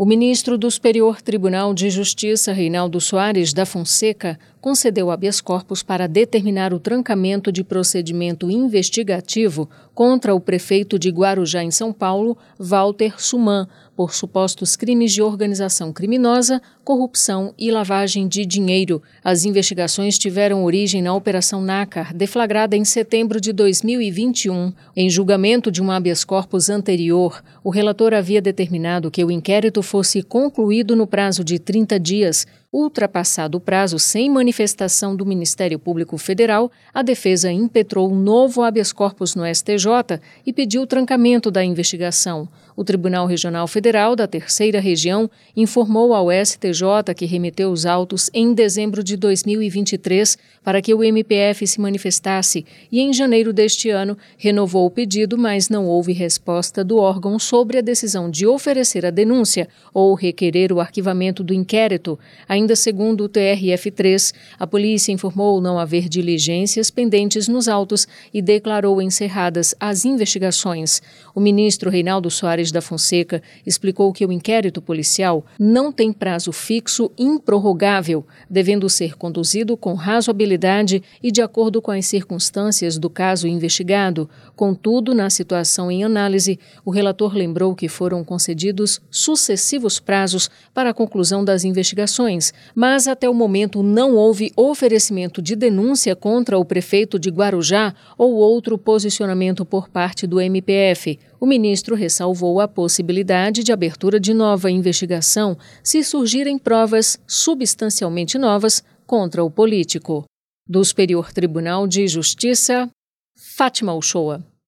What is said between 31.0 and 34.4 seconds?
prazo de 30 dias, Ultrapassado o prazo sem